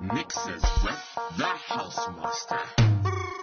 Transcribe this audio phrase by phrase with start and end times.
[0.00, 3.41] Mixes with the House Master.